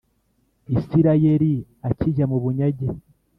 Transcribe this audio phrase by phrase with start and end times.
[0.75, 1.51] isirayeli
[1.89, 2.87] akijya mu bunyage